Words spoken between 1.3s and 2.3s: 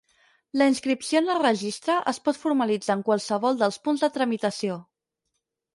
el Registre es